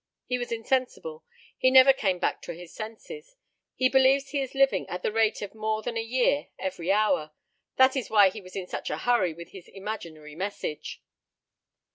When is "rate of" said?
5.11-5.53